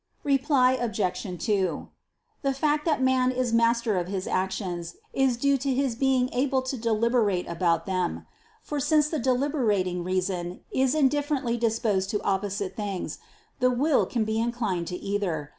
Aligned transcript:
Reply 0.23 0.71
Obj. 0.71 1.45
2: 1.45 1.89
The 2.41 2.53
fact 2.55 2.85
that 2.85 3.03
man 3.03 3.29
is 3.29 3.53
master 3.53 3.99
of 3.99 4.07
his 4.07 4.25
actions, 4.25 4.95
is 5.13 5.37
due 5.37 5.57
to 5.59 5.71
his 5.75 5.93
being 5.93 6.27
able 6.33 6.63
to 6.63 6.75
deliberate 6.75 7.47
about 7.47 7.85
them: 7.85 8.25
for 8.63 8.79
since 8.79 9.09
the 9.09 9.19
deliberating 9.19 10.03
reason 10.03 10.61
is 10.71 10.95
indifferently 10.95 11.55
disposed 11.55 12.09
to 12.09 12.23
opposite 12.23 12.75
things, 12.75 13.19
the 13.59 13.69
will 13.69 14.07
can 14.07 14.23
be 14.25 14.39
inclined 14.39 14.87
to 14.87 14.95
either. 14.95 15.49